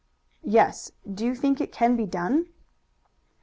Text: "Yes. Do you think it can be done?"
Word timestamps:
"Yes. 0.47 0.91
Do 1.13 1.23
you 1.27 1.35
think 1.35 1.61
it 1.61 1.71
can 1.71 1.95
be 1.95 2.07
done?" 2.07 2.47